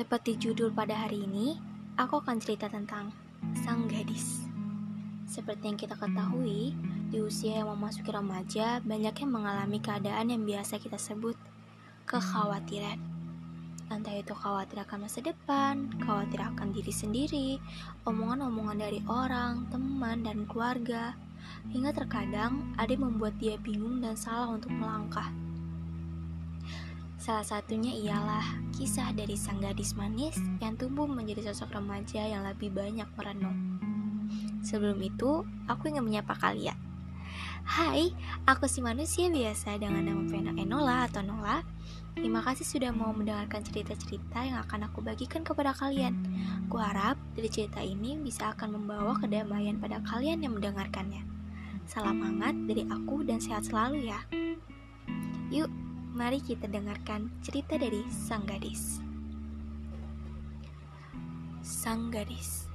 Seperti 0.00 0.40
judul 0.40 0.72
pada 0.72 0.96
hari 0.96 1.28
ini, 1.28 1.60
aku 2.00 2.24
akan 2.24 2.40
cerita 2.40 2.72
tentang 2.72 3.12
sang 3.52 3.84
gadis. 3.84 4.48
Seperti 5.28 5.68
yang 5.68 5.76
kita 5.76 5.92
ketahui, 5.92 6.72
di 7.12 7.20
usia 7.20 7.60
yang 7.60 7.68
memasuki 7.68 8.08
remaja, 8.08 8.80
banyak 8.80 9.12
yang 9.12 9.28
mengalami 9.28 9.76
keadaan 9.76 10.32
yang 10.32 10.48
biasa 10.48 10.80
kita 10.80 10.96
sebut 10.96 11.36
kekhawatiran. 12.08 12.96
Entah 13.92 14.16
itu 14.16 14.32
khawatir 14.32 14.80
akan 14.80 15.04
masa 15.04 15.20
depan, 15.20 15.92
khawatir 16.00 16.48
akan 16.48 16.72
diri 16.72 16.92
sendiri, 16.96 17.48
omongan-omongan 18.08 18.80
dari 18.80 19.04
orang, 19.04 19.68
teman, 19.68 20.24
dan 20.24 20.48
keluarga, 20.48 21.12
hingga 21.76 21.92
terkadang 21.92 22.72
ada 22.80 22.88
yang 22.88 23.04
membuat 23.04 23.36
dia 23.36 23.60
bingung 23.60 24.00
dan 24.00 24.16
salah 24.16 24.48
untuk 24.48 24.72
melangkah. 24.72 25.28
Salah 27.20 27.44
satunya 27.44 27.92
ialah 27.92 28.64
kisah 28.72 29.12
dari 29.12 29.36
sang 29.36 29.60
gadis 29.60 29.92
manis 29.92 30.40
yang 30.56 30.72
tumbuh 30.80 31.04
menjadi 31.04 31.52
sosok 31.52 31.76
remaja 31.76 32.24
yang 32.24 32.48
lebih 32.48 32.72
banyak 32.72 33.04
merenung. 33.12 33.76
Sebelum 34.64 34.96
itu, 35.04 35.44
aku 35.68 35.92
ingin 35.92 36.08
menyapa 36.08 36.32
kalian. 36.40 36.80
Hai, 37.68 38.16
aku 38.48 38.64
si 38.64 38.80
manusia 38.80 39.28
biasa 39.28 39.76
dengan 39.76 40.08
nama 40.08 40.24
Vena 40.32 40.56
Enola 40.56 41.04
atau 41.04 41.20
Nola. 41.20 41.60
Terima 42.16 42.40
kasih 42.40 42.64
sudah 42.64 42.88
mau 42.88 43.12
mendengarkan 43.12 43.68
cerita-cerita 43.68 44.40
yang 44.40 44.56
akan 44.64 44.88
aku 44.88 45.04
bagikan 45.04 45.44
kepada 45.44 45.76
kalian. 45.76 46.16
Ku 46.72 46.80
harap 46.80 47.20
dari 47.36 47.52
cerita 47.52 47.84
ini 47.84 48.16
bisa 48.16 48.56
akan 48.56 48.80
membawa 48.80 49.12
kedamaian 49.20 49.76
pada 49.76 50.00
kalian 50.08 50.40
yang 50.40 50.56
mendengarkannya. 50.56 51.20
Salam 51.84 52.24
hangat 52.24 52.56
dari 52.64 52.88
aku 52.88 53.28
dan 53.28 53.44
sehat 53.44 53.68
selalu 53.68 54.08
ya. 54.08 54.24
Yuk, 55.52 55.68
Mari 56.10 56.42
kita 56.42 56.66
dengarkan 56.66 57.30
cerita 57.38 57.78
dari 57.78 58.02
sang 58.10 58.42
gadis. 58.42 58.98
Sang 61.62 62.10
gadis 62.10 62.66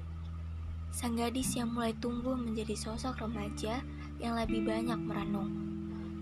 Sang 0.95 1.19
gadis 1.19 1.52
yang 1.59 1.75
mulai 1.75 1.91
tumbuh 2.00 2.39
menjadi 2.39 2.80
sosok 2.80 3.28
remaja 3.28 3.83
yang 4.23 4.39
lebih 4.39 4.63
banyak 4.63 4.95
merenung. 4.95 5.52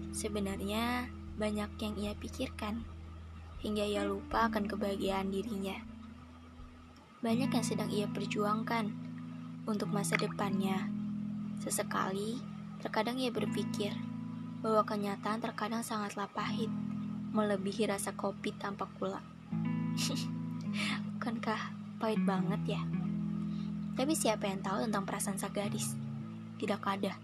Sebenarnya, 0.10 1.06
banyak 1.38 1.70
yang 1.78 1.94
ia 2.02 2.18
pikirkan, 2.18 2.82
hingga 3.62 3.86
ia 3.86 4.10
lupa 4.10 4.50
akan 4.50 4.66
kebahagiaan 4.66 5.30
dirinya. 5.30 5.78
Banyak 7.22 7.54
yang 7.54 7.66
sedang 7.66 7.94
ia 7.94 8.10
perjuangkan 8.10 8.90
untuk 9.70 9.94
masa 9.94 10.18
depannya. 10.18 10.90
Sesekali, 11.62 12.42
terkadang 12.82 13.22
ia 13.22 13.30
berpikir 13.30 13.94
bahwa 14.66 14.82
kenyataan 14.82 15.46
terkadang 15.46 15.86
sangatlah 15.86 16.26
pahit 16.34 16.74
melebihi 17.34 17.90
rasa 17.90 18.14
kopi 18.14 18.54
tanpa 18.54 18.86
gula. 19.02 19.18
Bukankah 21.18 21.74
pahit 21.98 22.22
banget 22.22 22.78
ya? 22.78 22.82
Tapi 23.98 24.14
siapa 24.14 24.46
yang 24.46 24.62
tahu 24.62 24.86
tentang 24.86 25.04
perasaan 25.06 25.42
sang 25.42 25.50
gadis? 25.50 25.98
Tidak 26.62 26.82
ada. 26.86 27.18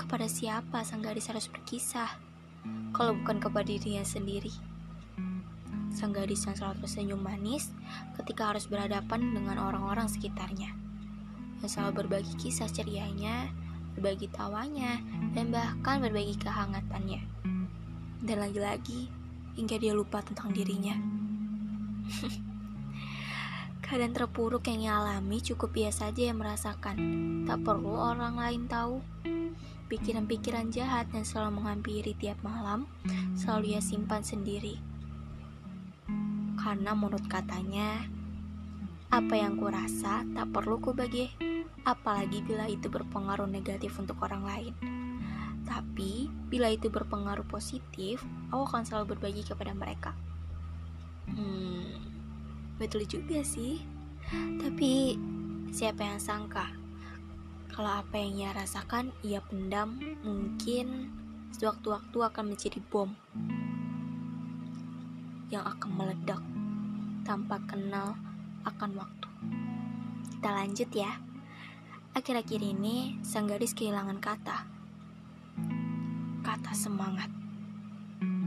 Kepada 0.00 0.24
siapa 0.28 0.80
sang 0.80 1.04
gadis 1.04 1.28
harus 1.28 1.44
berkisah? 1.48 2.08
Kalau 2.96 3.12
bukan 3.20 3.36
kepada 3.36 3.68
dirinya 3.68 4.04
sendiri. 4.04 4.52
Sang 5.92 6.16
gadis 6.16 6.48
yang 6.48 6.56
selalu 6.56 6.88
tersenyum 6.88 7.20
manis 7.20 7.68
ketika 8.16 8.48
harus 8.48 8.64
berhadapan 8.64 9.28
dengan 9.36 9.60
orang-orang 9.60 10.08
sekitarnya. 10.08 10.72
Yang 11.60 11.76
selalu 11.76 12.04
berbagi 12.04 12.32
kisah 12.40 12.68
cerianya, 12.72 13.52
berbagi 13.92 14.32
tawanya, 14.32 15.04
dan 15.36 15.52
bahkan 15.52 16.00
berbagi 16.00 16.36
kehangatannya 16.40 17.41
dan 18.22 18.38
lagi-lagi 18.38 19.10
hingga 19.58 19.76
dia 19.76 19.92
lupa 19.92 20.22
tentang 20.22 20.54
dirinya. 20.54 20.94
Keadaan 23.84 24.16
terpuruk 24.16 24.64
yang 24.72 24.80
ia 24.80 24.94
alami 24.96 25.44
cukup 25.44 25.76
ia 25.76 25.92
saja 25.92 26.32
yang 26.32 26.40
merasakan. 26.40 26.96
Tak 27.44 27.60
perlu 27.60 27.92
orang 27.92 28.40
lain 28.40 28.64
tahu. 28.64 29.04
Pikiran-pikiran 29.92 30.72
jahat 30.72 31.12
yang 31.12 31.28
selalu 31.28 31.60
menghampiri 31.60 32.16
tiap 32.16 32.40
malam 32.40 32.88
selalu 33.36 33.76
ia 33.76 33.84
simpan 33.84 34.24
sendiri. 34.24 34.80
Karena 36.56 36.96
menurut 36.96 37.28
katanya, 37.28 38.00
apa 39.12 39.34
yang 39.36 39.60
kurasa 39.60 40.24
tak 40.32 40.48
perlu 40.56 40.80
ku 40.80 40.96
bagi, 40.96 41.28
apalagi 41.84 42.40
bila 42.40 42.64
itu 42.70 42.88
berpengaruh 42.88 43.50
negatif 43.50 43.92
untuk 44.00 44.16
orang 44.24 44.46
lain. 44.48 45.01
Tapi, 45.62 46.26
bila 46.50 46.68
itu 46.70 46.90
berpengaruh 46.90 47.46
positif, 47.46 48.22
aku 48.50 48.62
akan 48.66 48.82
selalu 48.82 49.16
berbagi 49.16 49.46
kepada 49.46 49.72
mereka. 49.72 50.12
Hmm, 51.30 52.02
betul 52.76 53.06
juga 53.06 53.40
sih. 53.46 53.82
Tapi, 54.58 55.16
siapa 55.72 56.04
yang 56.04 56.20
sangka 56.20 56.82
kalau 57.72 58.04
apa 58.04 58.20
yang 58.20 58.36
ia 58.36 58.50
rasakan 58.52 59.16
ia 59.24 59.40
pendam 59.40 59.96
mungkin 60.20 61.08
sewaktu-waktu 61.56 62.18
akan 62.20 62.52
menjadi 62.52 62.84
bom 62.92 63.08
yang 65.48 65.64
akan 65.64 65.90
meledak 65.96 66.40
tanpa 67.24 67.56
kenal 67.64 68.12
akan 68.68 68.90
waktu. 68.92 69.28
Kita 70.36 70.48
lanjut 70.52 70.90
ya. 70.92 71.16
Akhir-akhir 72.12 72.60
ini, 72.60 73.16
sang 73.24 73.48
gadis 73.48 73.72
kehilangan 73.72 74.20
kata 74.20 74.68
kata 76.62 76.78
semangat. 76.78 77.26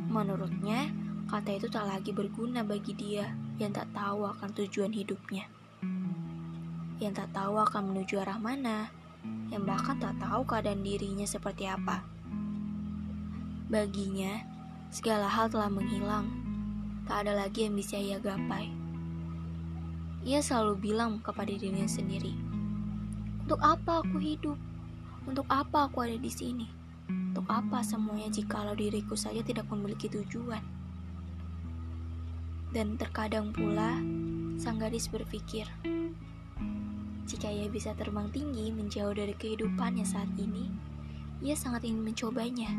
Menurutnya, 0.08 0.88
kata 1.28 1.60
itu 1.60 1.68
tak 1.68 1.84
lagi 1.84 2.16
berguna 2.16 2.64
bagi 2.64 2.96
dia 2.96 3.28
yang 3.60 3.76
tak 3.76 3.92
tahu 3.92 4.24
akan 4.24 4.56
tujuan 4.56 4.96
hidupnya. 4.96 5.52
Yang 7.04 7.20
tak 7.20 7.36
tahu 7.36 7.60
akan 7.60 7.92
menuju 7.92 8.16
arah 8.24 8.40
mana, 8.40 8.88
yang 9.52 9.68
bahkan 9.68 10.00
tak 10.00 10.16
tahu 10.16 10.48
keadaan 10.48 10.80
dirinya 10.80 11.28
seperti 11.28 11.68
apa. 11.68 12.08
Baginya, 13.68 14.48
segala 14.96 15.28
hal 15.28 15.52
telah 15.52 15.68
menghilang. 15.68 16.32
Tak 17.12 17.28
ada 17.28 17.36
lagi 17.36 17.68
yang 17.68 17.76
bisa 17.76 18.00
ia 18.00 18.16
gapai. 18.16 18.72
Ia 20.24 20.40
selalu 20.40 20.80
bilang 20.80 21.20
kepada 21.20 21.52
dirinya 21.52 21.84
sendiri, 21.84 22.32
"Untuk 23.44 23.60
apa 23.60 24.00
aku 24.08 24.24
hidup? 24.24 24.56
Untuk 25.28 25.44
apa 25.52 25.92
aku 25.92 26.08
ada 26.08 26.16
di 26.16 26.32
sini?" 26.32 26.85
Untuk 27.10 27.46
apa 27.52 27.84
semuanya 27.86 28.32
jikalau 28.32 28.74
diriku 28.74 29.14
saja 29.14 29.44
tidak 29.44 29.68
memiliki 29.70 30.08
tujuan? 30.08 30.64
Dan 32.72 33.00
terkadang 33.00 33.56
pula, 33.56 34.00
sang 34.60 34.80
gadis 34.80 35.08
berpikir, 35.08 35.68
jika 37.26 37.50
ia 37.50 37.66
bisa 37.66 37.98
terbang 37.98 38.30
tinggi 38.30 38.70
menjauh 38.70 39.18
dari 39.18 39.34
kehidupannya 39.34 40.06
saat 40.06 40.30
ini, 40.38 40.70
ia 41.42 41.58
sangat 41.58 41.82
ingin 41.82 42.06
mencobanya. 42.06 42.70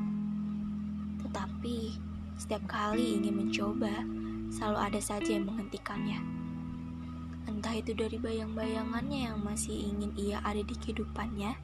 Tetapi, 1.27 1.99
setiap 2.39 2.63
kali 2.71 3.19
ingin 3.19 3.43
mencoba, 3.43 4.07
selalu 4.55 4.79
ada 4.79 5.01
saja 5.03 5.35
yang 5.35 5.51
menghentikannya. 5.51 6.23
Entah 7.51 7.75
itu 7.75 7.91
dari 7.99 8.23
bayang-bayangannya 8.23 9.33
yang 9.33 9.43
masih 9.43 9.91
ingin 9.91 10.15
ia 10.15 10.39
ada 10.47 10.63
di 10.63 10.75
kehidupannya, 10.79 11.59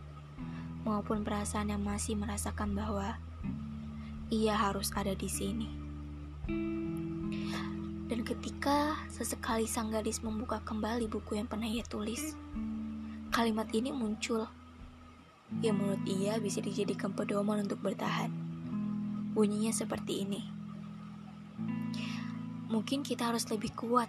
maupun 0.82 1.22
perasaan 1.22 1.70
yang 1.70 1.82
masih 1.82 2.18
merasakan 2.18 2.74
bahwa 2.74 3.18
ia 4.32 4.56
harus 4.56 4.90
ada 4.96 5.14
di 5.14 5.28
sini. 5.30 5.68
Dan 8.12 8.28
ketika 8.28 9.00
sesekali 9.08 9.64
sang 9.64 9.88
gadis 9.88 10.20
membuka 10.20 10.60
kembali 10.60 11.08
buku 11.08 11.40
yang 11.40 11.48
pernah 11.48 11.68
ia 11.68 11.84
tulis, 11.86 12.36
kalimat 13.32 13.68
ini 13.72 13.88
muncul 13.88 14.44
yang 15.60 15.76
menurut 15.76 16.00
ia 16.08 16.40
bisa 16.40 16.64
dijadikan 16.64 17.12
pedoman 17.12 17.64
untuk 17.64 17.80
bertahan. 17.84 18.32
Bunyinya 19.32 19.72
seperti 19.72 20.24
ini. 20.24 20.44
Mungkin 22.72 23.04
kita 23.04 23.28
harus 23.32 23.44
lebih 23.52 23.72
kuat 23.76 24.08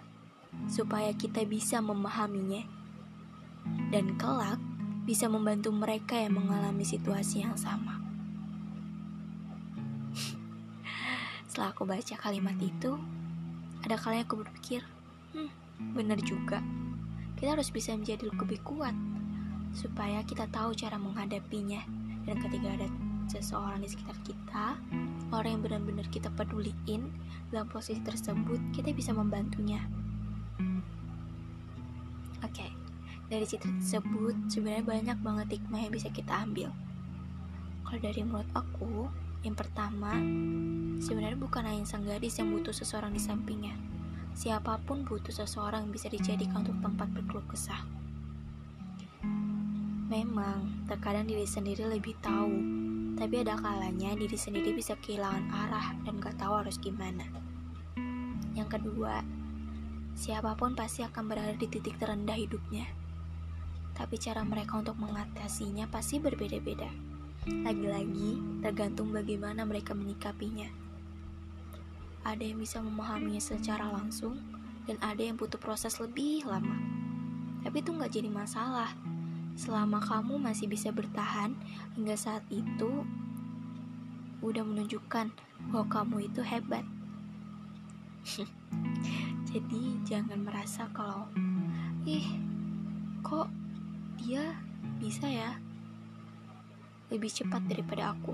supaya 0.72 1.12
kita 1.12 1.44
bisa 1.44 1.84
memahaminya. 1.84 2.64
Dan 3.92 4.16
kelak, 4.16 4.60
bisa 5.04 5.28
membantu 5.28 5.68
mereka 5.68 6.16
yang 6.16 6.40
mengalami 6.40 6.80
situasi 6.80 7.44
yang 7.44 7.52
sama. 7.60 8.00
Setelah 11.48 11.76
aku 11.76 11.84
baca 11.84 12.16
kalimat 12.16 12.56
itu, 12.56 12.96
ada 13.84 14.00
kalanya 14.00 14.24
aku 14.24 14.40
berpikir, 14.40 14.80
hmm, 15.36 15.52
benar 15.92 16.16
juga. 16.24 16.64
Kita 17.36 17.52
harus 17.52 17.68
bisa 17.68 17.92
menjadi 17.92 18.32
lebih 18.32 18.64
kuat 18.64 18.96
supaya 19.76 20.24
kita 20.24 20.48
tahu 20.48 20.72
cara 20.72 20.96
menghadapinya. 20.96 21.84
Dan 22.24 22.40
ketika 22.40 22.72
ada 22.72 22.88
seseorang 23.28 23.84
di 23.84 23.88
sekitar 23.92 24.16
kita, 24.24 24.80
orang 25.28 25.60
yang 25.60 25.62
benar-benar 25.62 26.08
kita 26.08 26.32
peduliin 26.32 27.12
dalam 27.52 27.68
posisi 27.68 28.00
tersebut, 28.00 28.72
kita 28.72 28.96
bisa 28.96 29.12
membantunya. 29.12 29.84
Oke. 32.40 32.64
Okay 32.64 32.83
dari 33.34 33.50
cerita 33.50 33.66
tersebut 33.66 34.46
sebenarnya 34.46 34.84
banyak 34.86 35.18
banget 35.18 35.46
hikmah 35.58 35.80
yang 35.82 35.90
bisa 35.90 36.08
kita 36.14 36.46
ambil. 36.46 36.70
Kalau 37.82 37.98
dari 37.98 38.22
menurut 38.22 38.50
aku, 38.54 39.10
yang 39.42 39.58
pertama, 39.58 40.14
sebenarnya 41.02 41.36
bukan 41.36 41.66
hanya 41.66 41.82
sang 41.82 42.06
gadis 42.06 42.38
yang 42.38 42.54
butuh 42.54 42.70
seseorang 42.70 43.10
di 43.10 43.18
sampingnya, 43.18 43.74
siapa 44.38 44.78
pun 44.86 45.02
butuh 45.02 45.34
seseorang 45.34 45.90
yang 45.90 45.92
bisa 45.92 46.06
dijadikan 46.06 46.62
untuk 46.62 46.78
tempat 46.78 47.10
berkeluh 47.10 47.44
kesah. 47.50 47.82
Memang, 50.08 50.86
terkadang 50.86 51.26
diri 51.26 51.44
sendiri 51.44 51.90
lebih 51.90 52.14
tahu, 52.22 52.54
tapi 53.18 53.42
ada 53.42 53.58
kalanya 53.58 54.14
diri 54.14 54.38
sendiri 54.38 54.70
bisa 54.70 54.94
kehilangan 55.02 55.50
arah 55.50 55.86
dan 56.06 56.22
gak 56.22 56.38
tahu 56.38 56.54
harus 56.54 56.78
gimana. 56.78 57.26
Yang 58.54 58.78
kedua, 58.78 59.26
siapa 60.14 60.54
pun 60.54 60.78
pasti 60.78 61.02
akan 61.02 61.24
berada 61.26 61.52
di 61.58 61.66
titik 61.66 61.98
terendah 61.98 62.38
hidupnya. 62.38 63.03
Tapi 63.94 64.18
cara 64.18 64.42
mereka 64.42 64.82
untuk 64.82 64.98
mengatasinya 64.98 65.86
pasti 65.86 66.18
berbeda-beda. 66.18 66.90
Lagi-lagi, 67.46 68.60
tergantung 68.60 69.14
bagaimana 69.14 69.62
mereka 69.62 69.94
menyikapinya 69.94 70.84
ada 72.24 72.40
yang 72.40 72.56
bisa 72.56 72.80
memahaminya 72.80 73.38
secara 73.38 73.92
langsung 73.92 74.40
dan 74.88 74.96
ada 75.04 75.20
yang 75.20 75.36
butuh 75.36 75.60
proses 75.60 76.00
lebih 76.00 76.48
lama. 76.48 76.80
Tapi 77.60 77.84
itu 77.84 77.92
nggak 77.92 78.12
jadi 78.12 78.32
masalah. 78.32 78.90
Selama 79.54 80.02
kamu 80.02 80.40
masih 80.40 80.66
bisa 80.66 80.90
bertahan 80.90 81.54
hingga 81.94 82.16
saat 82.18 82.42
itu, 82.50 83.06
udah 84.42 84.64
menunjukkan 84.66 85.30
bahwa 85.70 85.86
kamu 85.86 86.16
itu 86.32 86.40
hebat. 86.42 86.84
jadi 89.52 89.82
jangan 90.08 90.42
merasa 90.42 90.88
kalau, 90.90 91.28
ih, 92.08 92.24
kok 93.22 93.46
dia 94.24 94.56
bisa 94.96 95.28
ya 95.28 95.52
lebih 97.12 97.28
cepat 97.28 97.60
daripada 97.68 98.16
aku. 98.16 98.32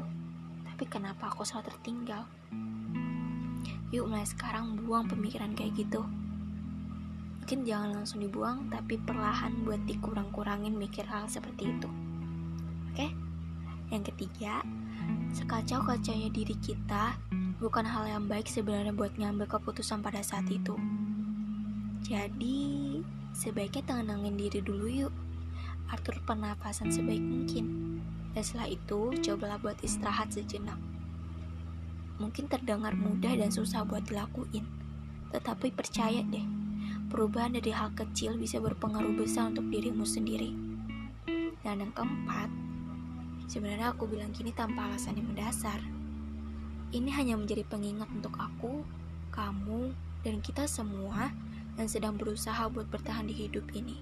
Tapi 0.71 0.87
kenapa 0.87 1.35
aku 1.35 1.43
selalu 1.43 1.75
tertinggal? 1.75 2.23
Yuk 3.91 4.07
mulai 4.07 4.23
sekarang 4.23 4.79
buang 4.87 5.11
pemikiran 5.11 5.51
kayak 5.59 5.75
gitu. 5.75 6.07
Mungkin 7.43 7.67
jangan 7.67 7.91
langsung 7.99 8.23
dibuang, 8.23 8.71
tapi 8.71 9.03
perlahan 9.03 9.67
buat 9.67 9.83
dikurang-kurangin 9.83 10.79
mikir 10.79 11.03
hal 11.11 11.27
seperti 11.27 11.75
itu. 11.75 11.91
Oke? 12.95 13.11
Yang 13.91 14.15
ketiga, 14.15 14.63
sekacau-kacaunya 15.35 16.31
diri 16.31 16.55
kita 16.63 17.19
bukan 17.59 17.83
hal 17.83 18.07
yang 18.07 18.25
baik 18.31 18.47
sebenarnya 18.47 18.95
buat 18.95 19.11
ngambil 19.19 19.51
keputusan 19.51 19.99
pada 19.99 20.23
saat 20.23 20.47
itu. 20.47 20.79
Jadi, 22.07 23.03
sebaiknya 23.35 23.83
tenangin 23.83 24.39
diri 24.39 24.63
dulu 24.63 24.87
yuk. 24.87 25.15
Atur 25.91 26.23
pernapasan 26.23 26.95
sebaik 26.95 27.23
mungkin. 27.23 27.99
Dan 28.31 28.43
setelah 28.47 28.71
itu, 28.71 29.11
cobalah 29.21 29.59
buat 29.59 29.79
istirahat 29.83 30.31
sejenak 30.31 30.79
mungkin 32.21 32.53
terdengar 32.53 32.93
mudah 32.93 33.33
dan 33.33 33.49
susah 33.49 33.83
buat 33.89 34.05
dilakuin. 34.05 34.63
Tetapi 35.33 35.73
percaya 35.73 36.21
deh, 36.21 36.45
perubahan 37.09 37.57
dari 37.57 37.73
hal 37.73 37.97
kecil 37.97 38.37
bisa 38.37 38.61
berpengaruh 38.61 39.17
besar 39.17 39.49
untuk 39.49 39.67
dirimu 39.73 40.05
sendiri. 40.05 40.53
Dan 41.65 41.81
yang 41.81 41.93
keempat, 41.97 42.53
sebenarnya 43.49 43.97
aku 43.97 44.05
bilang 44.05 44.37
gini 44.37 44.53
tanpa 44.53 44.93
alasan 44.93 45.17
yang 45.17 45.33
mendasar. 45.33 45.81
Ini 46.93 47.11
hanya 47.17 47.41
menjadi 47.41 47.65
pengingat 47.65 48.13
untuk 48.13 48.37
aku, 48.37 48.85
kamu, 49.33 49.97
dan 50.21 50.45
kita 50.45 50.69
semua 50.69 51.33
yang 51.81 51.89
sedang 51.89 52.21
berusaha 52.21 52.69
buat 52.69 52.91
bertahan 52.93 53.31
di 53.31 53.35
hidup 53.47 53.65
ini. 53.73 53.97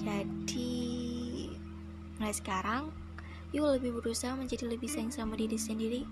Jadi, 0.00 0.69
mulai 2.20 2.36
sekarang, 2.36 2.92
yuk 3.56 3.80
lebih 3.80 3.96
berusaha 3.96 4.36
menjadi 4.36 4.68
lebih 4.68 4.92
sayang 4.92 5.08
sama 5.08 5.40
diri 5.40 5.56
sendiri 5.56 6.04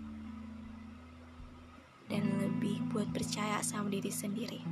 dan 2.09 2.25
lebih 2.41 2.81
buat 2.89 3.13
percaya 3.13 3.61
sama 3.61 3.93
diri 3.93 4.09
sendiri. 4.09 4.65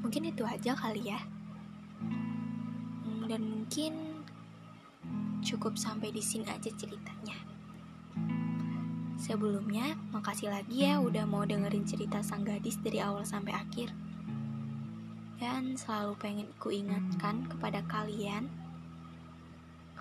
Mungkin 0.00 0.32
itu 0.32 0.48
aja 0.48 0.72
kali 0.72 1.12
ya. 1.12 1.20
Hmm, 2.00 3.28
dan 3.28 3.44
mungkin 3.44 4.24
cukup 5.44 5.76
sampai 5.76 6.08
di 6.08 6.24
sini 6.24 6.48
aja 6.48 6.72
ceritanya. 6.72 7.36
Sebelumnya, 9.20 9.94
makasih 10.10 10.50
lagi 10.50 10.88
ya 10.88 10.98
udah 10.98 11.28
mau 11.28 11.44
dengerin 11.44 11.84
cerita 11.84 12.24
sang 12.24 12.42
gadis 12.42 12.80
dari 12.80 12.98
awal 12.98 13.28
sampai 13.28 13.54
akhir. 13.54 13.92
Dan 15.36 15.76
selalu 15.76 16.16
pengen 16.18 16.48
ku 16.56 16.72
ingatkan 16.72 17.46
kepada 17.46 17.84
kalian, 17.86 18.61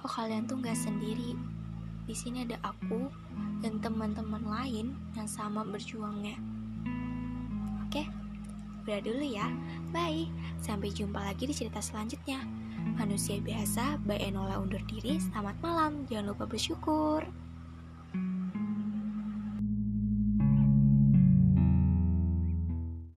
kok 0.01 0.18
kalian 0.18 0.50
tuh 0.50 0.57
gak 0.57 0.74
sendiri. 0.74 1.38
Di 2.09 2.18
sini 2.18 2.42
ada 2.42 2.57
aku 2.65 3.06
dan 3.62 3.77
teman-teman 3.77 4.42
lain 4.42 4.98
yang 5.13 5.30
sama 5.30 5.62
berjuangnya. 5.62 6.42
Oke, 7.86 8.09
udah 8.81 9.00
dulu 9.06 9.21
ya. 9.21 9.45
Bye. 9.94 10.25
Sampai 10.57 10.89
jumpa 10.89 11.21
lagi 11.21 11.45
di 11.45 11.53
cerita 11.53 11.77
selanjutnya. 11.77 12.42
Manusia 12.98 13.38
biasa, 13.38 14.01
by 14.01 14.18
Enola 14.18 14.57
undur 14.57 14.81
diri. 14.89 15.21
Selamat 15.21 15.62
malam. 15.62 16.09
Jangan 16.09 16.33
lupa 16.33 16.50
bersyukur. 16.50 17.21